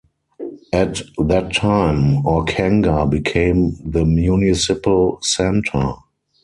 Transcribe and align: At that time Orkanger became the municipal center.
At 0.73 1.03
that 1.19 1.53
time 1.53 2.23
Orkanger 2.23 3.07
became 3.07 3.75
the 3.85 4.03
municipal 4.03 5.19
center. 5.21 5.93